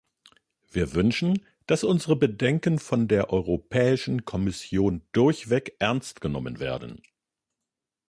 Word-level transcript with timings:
Wir 0.71 0.93
wünschen, 0.95 1.45
dass 1.67 1.83
unsere 1.83 2.15
Bedenken 2.15 2.79
von 2.79 3.07
der 3.07 3.31
Europäischen 3.31 4.25
Kommission 4.25 5.03
durchweg 5.11 5.75
ernst 5.77 6.21
genommen 6.21 6.59
werden. 6.59 7.03